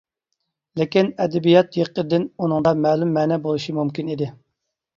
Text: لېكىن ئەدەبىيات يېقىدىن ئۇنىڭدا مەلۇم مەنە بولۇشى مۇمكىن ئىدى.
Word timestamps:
لېكىن 0.79 1.11
ئەدەبىيات 1.25 1.77
يېقىدىن 1.81 2.27
ئۇنىڭدا 2.41 2.73
مەلۇم 2.81 3.15
مەنە 3.21 3.41
بولۇشى 3.47 3.79
مۇمكىن 3.79 4.13
ئىدى. 4.17 4.35